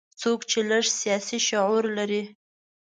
څوک 0.21 0.39
چې 0.49 0.59
لږ 0.69 0.85
سیاسي 0.99 1.39
شعور 1.47 1.83
لري. 1.97 2.23